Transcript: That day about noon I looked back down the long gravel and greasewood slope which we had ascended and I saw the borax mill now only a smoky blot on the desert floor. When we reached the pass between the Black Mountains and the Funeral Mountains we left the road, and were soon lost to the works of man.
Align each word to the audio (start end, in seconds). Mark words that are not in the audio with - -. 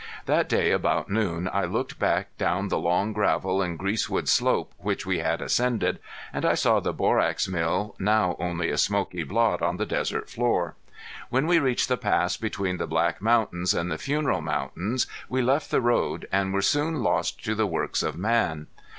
That 0.25 0.49
day 0.49 0.71
about 0.71 1.11
noon 1.11 1.47
I 1.53 1.65
looked 1.65 1.99
back 1.99 2.35
down 2.39 2.69
the 2.69 2.79
long 2.79 3.13
gravel 3.13 3.61
and 3.61 3.77
greasewood 3.77 4.27
slope 4.27 4.73
which 4.79 5.05
we 5.05 5.19
had 5.19 5.43
ascended 5.43 5.99
and 6.33 6.43
I 6.43 6.55
saw 6.55 6.79
the 6.79 6.91
borax 6.91 7.47
mill 7.47 7.95
now 7.99 8.35
only 8.39 8.71
a 8.71 8.79
smoky 8.79 9.21
blot 9.21 9.61
on 9.61 9.77
the 9.77 9.85
desert 9.85 10.27
floor. 10.27 10.75
When 11.29 11.45
we 11.45 11.59
reached 11.59 11.87
the 11.87 11.97
pass 11.97 12.35
between 12.35 12.77
the 12.77 12.87
Black 12.87 13.21
Mountains 13.21 13.75
and 13.75 13.91
the 13.91 13.99
Funeral 13.99 14.41
Mountains 14.41 15.05
we 15.29 15.43
left 15.43 15.69
the 15.69 15.81
road, 15.81 16.27
and 16.31 16.51
were 16.51 16.63
soon 16.63 17.03
lost 17.03 17.45
to 17.45 17.53
the 17.53 17.67
works 17.67 18.01
of 18.01 18.17
man. 18.17 18.65